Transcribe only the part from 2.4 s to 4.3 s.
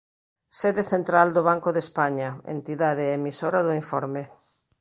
entidade emisora do informe